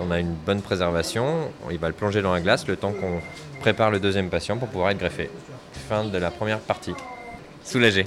[0.00, 1.50] On a une bonne préservation.
[1.70, 3.20] Il va le plonger dans la glace le temps qu'on
[3.60, 5.28] prépare le deuxième patient pour pouvoir être greffé.
[5.86, 6.94] Fin de la première partie.
[7.62, 8.06] Soulagé.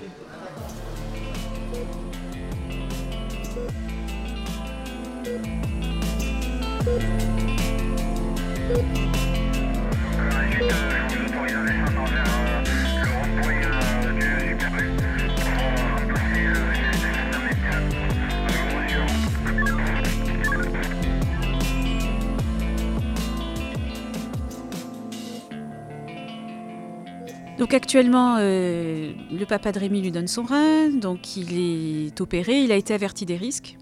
[27.58, 32.62] Donc actuellement, euh, le papa de Rémi lui donne son rein, donc il est opéré,
[32.62, 33.78] il a été averti des risques.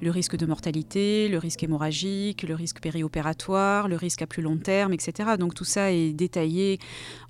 [0.00, 4.56] Le risque de mortalité, le risque hémorragique, le risque périopératoire, le risque à plus long
[4.56, 5.36] terme, etc.
[5.38, 6.80] Donc tout ça est détaillé.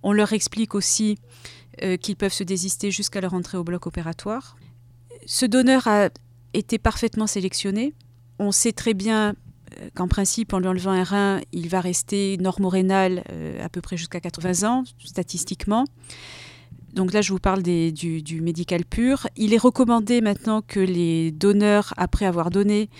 [0.03, 1.19] On leur explique aussi
[1.83, 4.57] euh, qu'ils peuvent se désister jusqu'à leur entrée au bloc opératoire.
[5.27, 6.09] Ce donneur a
[6.55, 7.93] été parfaitement sélectionné.
[8.39, 9.35] On sait très bien
[9.95, 13.97] qu'en principe, en lui enlevant un rein, il va rester normorénal euh, à peu près
[13.97, 15.85] jusqu'à 80 ans, statistiquement.
[16.93, 19.27] Donc là, je vous parle du, médical pur.
[19.37, 22.91] Il est recommandé maintenant que les donneurs, après avoir donné,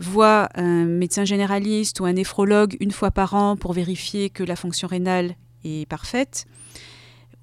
[0.00, 4.56] voient un médecin généraliste ou un néphrologue une fois par an pour vérifier que la
[4.56, 6.46] fonction rénale est parfaite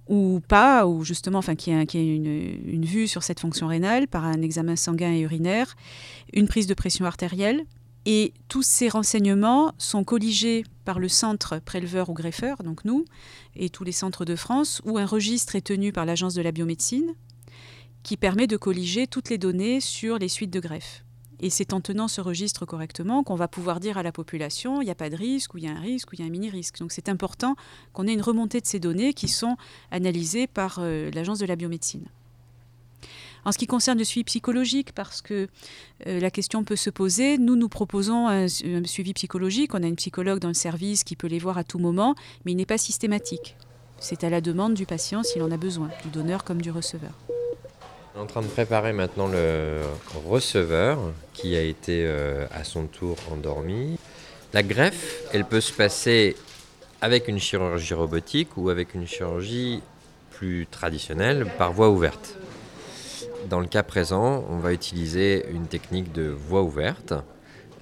[0.08, 4.25] ou pas, ou justement, enfin, qu'il y ait, une vue sur cette fonction rénale par
[4.25, 5.75] un examen sanguin et urinaire,
[6.34, 7.62] une prise de pression artérielle,
[8.05, 13.05] Et tous ces renseignements sont colligés par le centre préleveur ou greffeur, donc nous,
[13.55, 16.51] et tous les centres de France, où un registre est tenu par l'Agence de la
[16.51, 17.13] biomédecine,
[18.03, 21.03] qui permet de colliger toutes les données sur les suites de greffe.
[21.41, 24.85] Et c'est en tenant ce registre correctement qu'on va pouvoir dire à la population il
[24.85, 26.25] n'y a pas de risque, ou il y a un risque, ou il y a
[26.25, 26.79] un mini-risque.
[26.79, 27.55] Donc c'est important
[27.93, 29.55] qu'on ait une remontée de ces données qui sont
[29.91, 32.07] analysées par euh, l'Agence de la biomédecine.
[33.45, 35.47] En ce qui concerne le suivi psychologique, parce que
[36.08, 39.73] euh, la question peut se poser, nous nous proposons un, suivi psychologique.
[39.73, 42.52] On a une psychologue dans le service qui peut les voir à tout moment, mais
[42.52, 43.56] il n'est pas systématique.
[43.99, 47.12] C'est à la demande du patient s'il en a besoin, du donneur comme du receveur.
[48.15, 49.82] On est en train de préparer maintenant le
[50.28, 50.99] receveur
[51.34, 53.97] qui a été euh, à son tour endormi.
[54.54, 56.36] La greffe, elle peut se passer
[57.02, 59.82] avec une chirurgie robotique ou avec une chirurgie
[60.32, 62.36] plus traditionnelle par voie ouverte.
[63.47, 67.13] Dans le cas présent, on va utiliser une technique de voie ouverte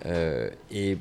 [0.05, 0.97] euh, et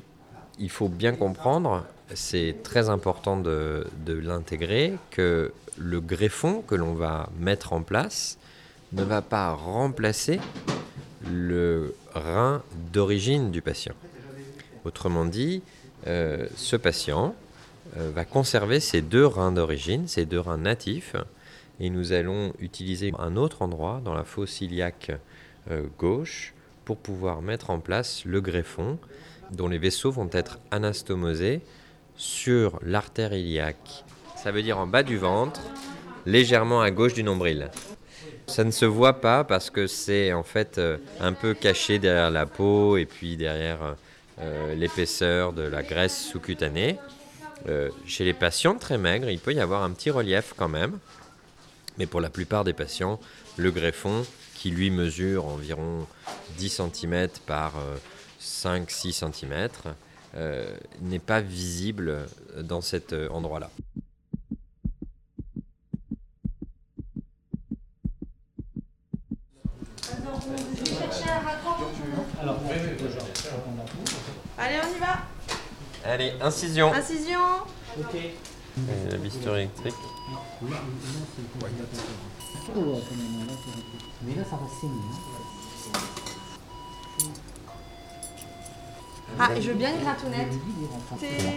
[0.59, 7.29] il faut bien comprendre, c'est très important de, l'intégrer, que le greffon que l'on va
[7.39, 8.37] mettre en place
[8.93, 10.39] ne va pas remplacer
[11.29, 13.93] le rein d'origine du patient.
[14.85, 15.61] Autrement dit,
[16.07, 17.35] euh, ce patient
[17.97, 21.15] euh, va conserver ses deux reins d'origine, ses deux reins natifs,
[21.79, 25.11] et nous allons utiliser un autre endroit dans la fosse iliaque
[25.71, 26.53] euh, gauche
[26.85, 28.97] pour pouvoir mettre en place le greffon
[29.51, 31.61] dont les vaisseaux vont être anastomosés
[32.15, 34.05] sur l'artère iliaque.
[34.35, 35.61] Ça veut dire en bas du ventre,
[36.25, 37.69] légèrement à gauche du nombril.
[38.47, 42.31] Ça ne se voit pas parce que c'est en fait euh, un peu caché derrière
[42.31, 43.95] la peau et puis derrière
[44.39, 46.97] euh, l'épaisseur de la graisse sous-cutanée.
[48.05, 50.99] Chez les patients très maigres, il peut y avoir un petit relief quand même.
[51.97, 53.19] Mais pour la plupart des patients,
[53.57, 56.07] le greffon, qui lui mesure environ
[56.57, 57.73] 10 cm par
[58.41, 59.69] 5-6 cm,
[61.01, 62.27] n'est pas visible
[62.61, 63.69] dans cet endroit-là.
[74.57, 75.19] Allez, on y va
[76.05, 76.93] Allez, incision.
[76.93, 77.39] Incision
[77.99, 78.15] Ok.
[79.11, 79.93] La bistouri électrique.
[89.39, 90.51] Ah, et je veux bien une gratounette.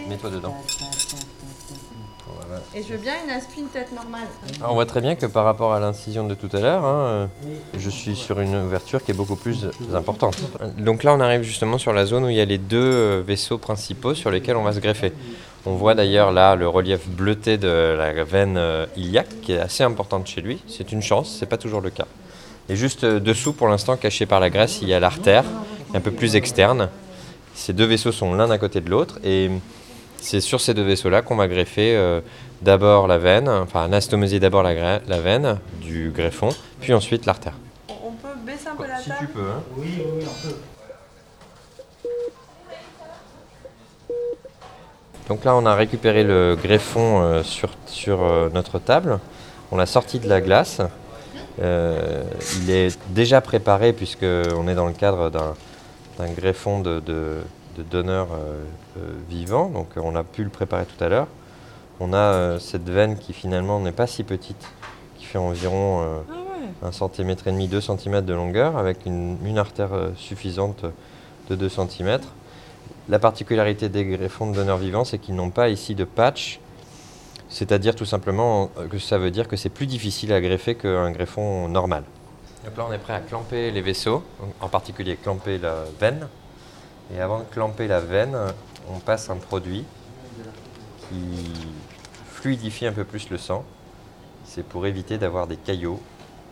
[0.07, 0.55] Mets-toi dedans.
[2.75, 4.21] Et je veux bien une aspine tête normale.
[4.55, 6.83] Alors, Ah, on voit très bien que par rapport à l'incision de tout à l'heure,
[6.85, 7.29] hein,
[7.77, 10.37] je suis sur une ouverture qui est beaucoup plus importante.
[10.77, 13.23] Donc là, on arrive justement sur la zone où il y a les deux euh,
[13.25, 15.11] vaisseaux principaux sur lesquels on va se greffer.
[15.65, 19.83] On voit d'ailleurs là le relief bleuté de la veine euh, iliaque qui est assez
[19.83, 20.59] importante chez lui.
[20.67, 22.07] C'est une chance, c'est pas toujours le cas.
[22.67, 25.43] Et juste euh, dessous, pour l'instant, caché par la graisse, il y a l'artère,
[25.93, 26.89] un peu plus externe.
[27.53, 29.51] Ces deux vaisseaux sont l'un à côté de l'autre et
[30.17, 32.21] c'est sur ces deux vaisseaux-là qu'on va greffer euh,
[32.63, 37.53] d'abord la veine, enfin anastomoser d'abord la, veine du greffon, puis ensuite l'artère.
[37.89, 39.41] On peut baisser un peu la Si table tu peux.
[39.41, 39.61] Hein.
[39.77, 40.55] Oui, oui, on peut.
[45.27, 49.19] Donc là, on a récupéré le greffon euh, sur, sur euh, notre table.
[49.71, 50.81] On l'a sorti de la glace.
[51.61, 52.23] Euh,
[52.61, 57.37] il est déjà préparé puisqu'on est dans le cadre d'un greffon de, de,
[57.77, 58.27] de donneur
[59.29, 59.69] vivant.
[59.69, 61.27] Donc on a pu le préparer tout à l'heure.
[61.99, 64.67] On a cette veine qui finalement n'est pas si petite,
[65.17, 66.19] qui fait environ euh,
[66.83, 70.83] Ah 1 cm et demi, 2 cm de longueur, avec une, une artère suffisante
[71.49, 72.19] de 2 cm.
[73.09, 76.59] La particularité des greffons de donneurs vivants, c'est qu'ils n'ont pas ici de patch,
[77.49, 81.11] c'est-à-dire tout simplement euh, que ça veut dire que c'est plus difficile à greffer qu'un
[81.11, 82.03] greffon normal.
[82.63, 84.23] Donc là, on est prêt à clamper les vaisseaux,
[84.59, 86.27] en particulier clamper la veine.
[87.13, 88.37] Et avant de clamper la veine,
[88.89, 89.83] on passe un produit
[91.09, 91.53] qui
[92.27, 93.65] fluidifie un peu plus le sang.
[94.45, 95.99] C'est pour éviter d'avoir des caillots.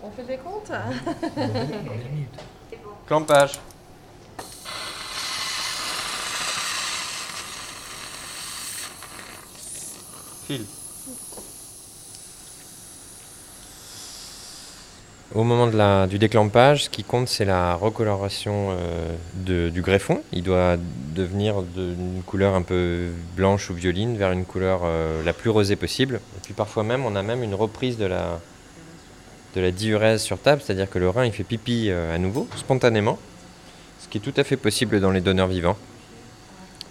[0.03, 0.71] On fait des comptes
[3.05, 3.59] Clampage.
[15.35, 20.23] Au moment du déclampage, ce qui compte, c'est la recoloration euh, du greffon.
[20.33, 20.77] Il doit
[21.13, 25.75] devenir d'une couleur un peu blanche ou violine vers une couleur euh, la plus rosée
[25.75, 26.15] possible.
[26.15, 28.39] Et puis parfois même, on a même une reprise de la,
[29.71, 33.19] diurèse sur table, c'est-à-dire que le rein il fait pipi euh, à nouveau, spontanément,
[34.01, 35.77] ce qui est tout à fait possible dans les donneurs vivants,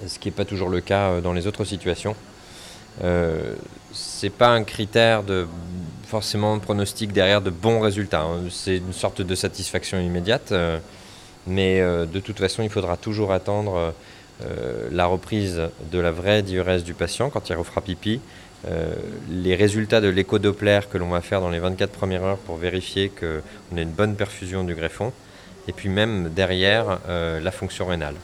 [0.06, 2.14] ce qui n'est pas toujours le cas dans les autres situations.
[3.04, 3.54] Euh,
[3.92, 5.46] c'est pas un critère de
[6.08, 8.22] forcément pronostic derrière de bons résultats.
[8.22, 8.40] hein.
[8.50, 10.78] C'est une sorte de satisfaction immédiate, euh,
[11.46, 13.94] Mais euh, de toute façon, il faudra toujours attendre
[14.44, 18.20] euh, la reprise de la vraie diurèse du patient quand il refera pipi.
[19.30, 23.08] Les résultats de l'écho-doppler que l'on va faire dans les 24 premières heures pour vérifier
[23.08, 25.12] qu'on a une bonne perfusion du greffon.
[25.68, 28.16] Et puis même derrière, la fonction rénale.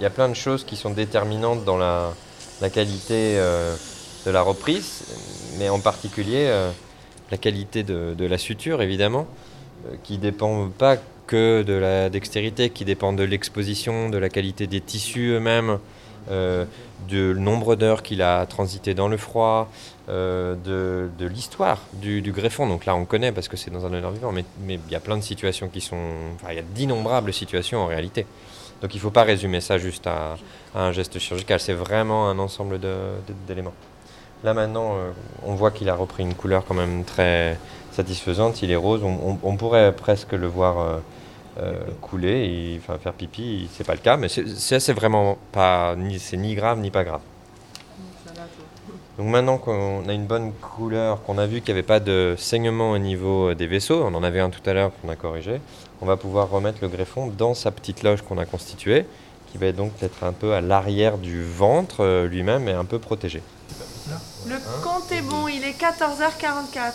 [0.00, 2.14] Il y a plein de choses qui sont déterminantes dans la,
[2.72, 3.76] qualité euh,
[4.24, 5.04] de la reprise,
[5.58, 6.70] mais en particulier euh,
[7.30, 9.26] la qualité de, la suture, évidemment,
[9.86, 14.66] euh, qui dépend pas que de la dextérité, qui dépend de l'exposition, de la qualité
[14.66, 15.78] des tissus eux-mêmes,
[16.30, 16.64] euh,
[17.06, 19.70] du nombre d'heures qu'il a transité dans le froid,
[20.08, 22.66] de, l'histoire du, greffon.
[22.66, 25.00] Donc là, on connaît parce que c'est dans un donneur vivant, mais il y a
[25.00, 25.98] plein de situations qui sont...
[26.34, 28.26] Enfin, il y a d'innombrables situations en réalité.
[28.80, 30.36] Donc il ne faut pas résumer ça juste à,
[30.74, 32.78] un geste chirurgical, c'est vraiment un ensemble
[33.46, 33.74] d'éléments.
[34.42, 35.10] Là maintenant, euh,
[35.44, 37.58] on voit qu'il a repris une couleur quand même très
[37.92, 40.98] satisfaisante, il est rose, on, pourrait presque le voir euh,
[41.58, 46.90] euh, couler, faire pipi, c'est pas le cas, mais c'est- vraiment pas, ni grave ni
[46.90, 47.20] pas grave.
[49.18, 52.34] Donc maintenant qu'on a une bonne couleur, qu'on a vu qu'il n'y avait pas de
[52.38, 55.60] saignement au niveau des vaisseaux, on en avait un tout à l'heure qu'on a corrigé,
[56.00, 59.04] on va pouvoir remettre le greffon dans sa petite loge qu'on a constituée,
[59.50, 62.98] qui va donc être un peu à l'arrière du ventre euh, lui-même et un peu
[62.98, 63.42] protégé.
[64.46, 66.92] Le compte est bon, il est 14h44.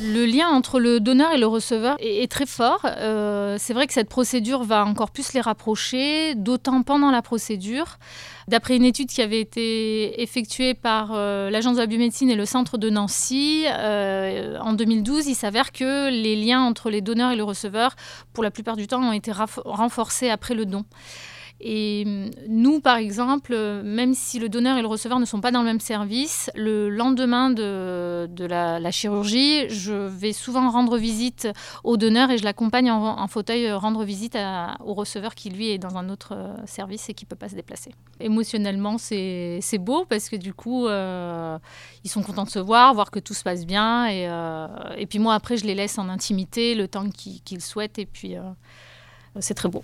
[0.00, 2.80] Le lien entre le donneur et le receveur est, est très fort.
[2.84, 7.98] Euh, c'est vrai que cette procédure va encore plus les rapprocher, d'autant pendant la procédure.
[8.46, 12.46] D'après une étude qui avait été effectuée par euh, l'Agence de la biomédecine et le
[12.46, 17.36] Centre de Nancy, euh, en 2012, il s'avère que les liens entre les donneurs et
[17.36, 17.94] le receveur,
[18.32, 20.84] pour la plupart du temps, ont été renforcés après le don.
[21.60, 25.50] Et hum, nous, par exemple, même si le donneur et le receveur ne sont pas
[25.50, 31.48] dans le même service, le lendemain de, la, chirurgie, je vais souvent rendre visite
[31.84, 34.38] au donneur et je l'accompagne en, fauteuil euh, rendre visite
[34.84, 37.48] au receveur qui, lui, est dans un autre euh, service et qui ne peut pas
[37.48, 37.92] se déplacer.
[38.20, 41.58] Émotionnellement, c'est beau parce que du coup, euh,
[42.04, 44.06] ils sont contents de se voir, voir que tout se passe bien.
[44.06, 48.34] Et, puis moi, après, je les laisse en intimité le temps qu'ils souhaitent et puis
[49.40, 49.82] c'est très beau.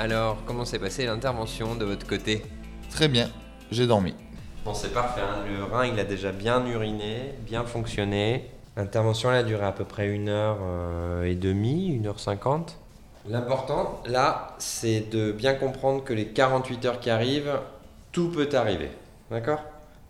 [0.00, 2.42] Alors comment s'est passée l'intervention de votre côté
[2.88, 3.28] Très bien,
[3.70, 4.14] j'ai dormi.
[4.64, 5.44] Bon, c'est parfait, hein.
[5.46, 8.50] le rein il a déjà bien uriné, bien fonctionné.
[8.78, 12.78] L'intervention elle a duré à peu près une heure euh, et demie, une heure cinquante.
[13.28, 17.58] L'important là, c'est de bien comprendre que les 48 heures qui arrivent,
[18.10, 18.88] tout peut arriver.
[19.30, 19.60] D'accord?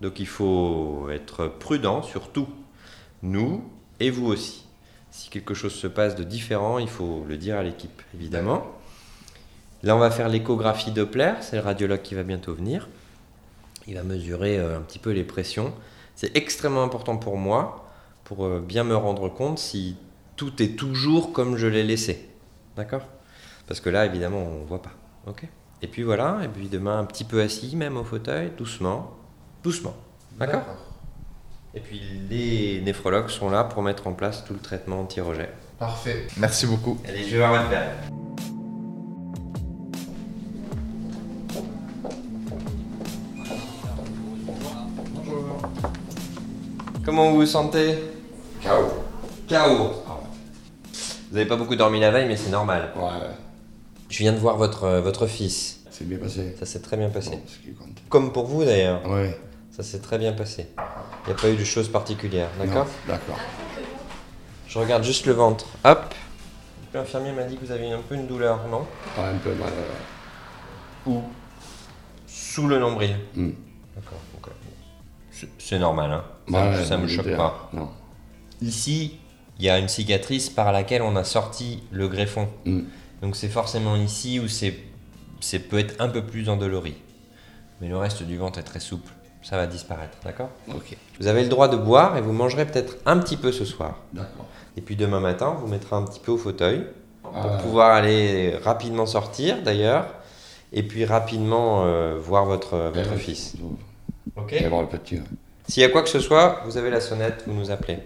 [0.01, 2.49] Donc il faut être prudent sur tout.
[3.25, 3.65] Nous
[3.99, 4.65] et vous aussi.
[5.11, 8.65] Si quelque chose se passe de différent, il faut le dire à l'équipe, évidemment.
[9.83, 12.89] Là, on va faire l'échographie Doppler, c'est le radiologue qui va bientôt venir.
[13.87, 15.73] Il va mesurer euh, un petit peu les pressions.
[16.15, 17.89] C'est extrêmement important pour moi,
[18.25, 19.97] pour euh, bien me rendre compte si
[20.37, 22.29] tout est toujours comme je l'ai laissé.
[22.77, 23.03] D'accord?
[23.67, 24.93] Parce que là, évidemment, on ne voit pas.
[25.27, 25.45] Ok?
[25.83, 29.17] Et puis voilà, et puis demain, un petit peu assis, même au fauteuil, doucement.
[29.63, 29.97] Doucement.
[30.39, 30.65] D'accord?
[31.75, 35.51] Et puis les néphrologues sont là pour mettre en place tout le traitement anti-rejet.
[35.79, 36.27] Parfait.
[36.37, 36.99] Merci beaucoup.
[37.09, 37.95] Allez, je vais voir père.
[47.11, 47.99] Comment vous vous sentez
[48.63, 48.87] Chaos.
[49.49, 49.95] KO.
[50.93, 52.93] Vous n'avez pas beaucoup dormi la veille, mais c'est normal.
[52.95, 53.09] Ouais,
[54.09, 55.81] Je viens de voir votre, euh, votre fils.
[55.91, 56.55] c'est bien passé.
[56.57, 57.31] Ça s'est très bien passé.
[57.31, 57.97] Bon, ce qui compte.
[58.09, 59.05] Comme pour vous d'ailleurs.
[59.11, 59.37] Ouais.
[59.73, 60.69] Ça s'est très bien passé.
[61.27, 63.41] Il n'y a pas eu de choses particulières, d'accord Non, D'accord?
[64.69, 65.67] Je regarde juste le ventre.
[65.85, 66.15] Hop.
[66.95, 68.87] L'infirmier m'a dit que vous aviez un peu une douleur, non?
[69.19, 69.73] Ouais, un peu mal.
[71.07, 71.23] Où
[72.29, 73.17] Sous le nombril.
[73.35, 73.51] hmm.
[73.97, 74.19] D'accord.
[74.41, 74.51] ok.
[75.33, 76.25] C'est- C'est normal, hein.
[76.51, 77.71] Ça, Ouais, ça me choque pas.
[77.73, 77.89] Non.
[78.63, 79.19] Ici,
[79.59, 82.49] il y a une cicatrice par laquelle on a sorti le greffon.
[82.65, 82.83] Hmm.
[83.23, 84.75] Donc c'est forcément ici où c'est,
[85.41, 86.95] c'est peut être un peu plus endolori.
[87.81, 89.13] Mais le reste du ventre est très souple.
[89.43, 90.51] Ça va disparaître, d'accord?
[90.69, 90.97] Ok.
[91.19, 93.97] Vous avez le droit de boire et vous mangerez peut-être un petit peu ce soir.
[94.13, 94.47] D'accord.
[94.77, 96.87] Et puis demain matin, on vous mettra un petit peu au fauteuil
[97.23, 97.59] pour Ah.
[97.63, 100.07] pouvoir aller rapidement sortir d'ailleurs.
[100.73, 103.55] Et puis rapidement euh, voir votre, votre fils.
[103.59, 103.79] vous-
[104.37, 104.53] Ok?
[104.53, 105.21] Allez voir le petit.
[105.71, 107.99] S'il y a quoi que ce soit, vous avez la sonnette, vous nous appelez.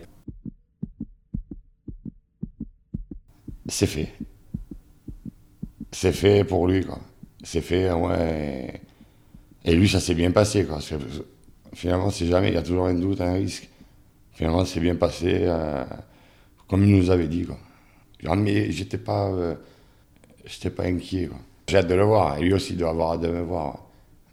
[3.66, 4.12] C'est fait.
[5.90, 6.86] C'est fait pour lui.
[7.42, 8.82] C'est fait, ouais.
[9.64, 10.66] Et lui, ça s'est bien passé.
[10.66, 10.78] Quoi,
[11.72, 13.70] finalement, c'est jamais, il y a toujours un doute, un risque.
[14.34, 15.84] Finalement, c'est bien passé, euh,
[16.68, 17.46] comme il nous avait dit.
[17.46, 18.36] Quoi.
[18.36, 19.54] Mais j'étais pas, euh,
[20.44, 21.28] j'étais pas inquiet.
[21.28, 21.38] quoi.
[21.66, 22.36] J'ai hâte de le voir.
[22.36, 23.86] Et lui aussi doit avoir hâte de me voir.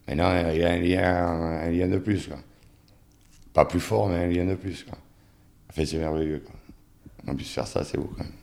[0.05, 2.29] Maintenant, il y a un lien, de plus.
[3.53, 4.83] Pas plus fort, mais un lien de plus.
[4.83, 4.97] Quoi.
[5.69, 6.39] Enfin, c'est merveilleux.
[6.39, 6.55] Quoi.
[7.27, 8.33] On puisse faire ça, c'est beau quand même.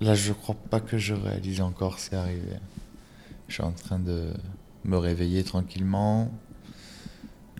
[0.00, 2.52] Là, je crois pas que je réalise encore ce qui est arrivé.
[3.48, 4.32] Je suis en train de
[4.84, 6.30] me réveiller tranquillement.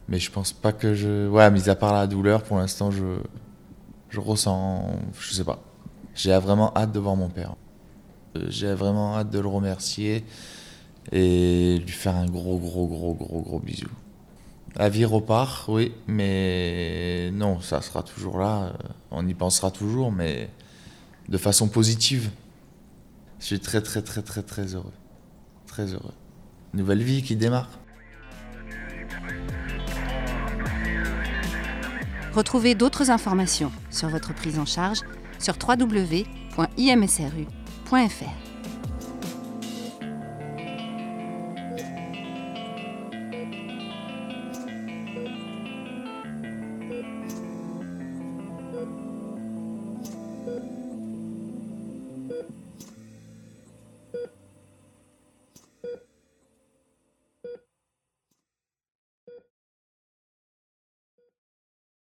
[0.09, 1.29] Mais je pense pas que je.
[1.29, 3.19] Ouais, mis à part la douleur, pour l'instant, je.
[4.11, 4.99] Je ressens.
[5.19, 5.63] Je sais pas.
[6.15, 7.57] J'ai vraiment hâte de voir mon père.
[8.37, 10.25] Euh, J'ai vraiment hâte de le remercier
[11.13, 13.89] et lui faire un gros, gros, gros, gros, gros bisou.
[14.79, 18.65] La vie repart, oui, mais non, ça sera toujours là.
[18.65, 18.73] euh,
[19.11, 20.51] On y pensera toujours, mais
[21.29, 22.31] de façon positive.
[23.41, 24.93] Je suis très, très, très, très, très heureux.
[25.67, 26.13] Très heureux.
[26.75, 27.71] Nouvelle vie qui démarre.
[32.35, 35.01] Retrouvez d'autres informations sur votre prise en charge
[35.39, 36.57] sur www.imsru.fr.